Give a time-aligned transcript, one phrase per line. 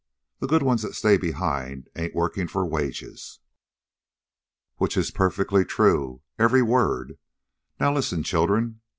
[0.39, 3.37] The good ones that stay behind ain't workin' for wages."
[4.77, 7.19] "Which is perfectly true, every word.
[7.79, 8.81] Now listen, children.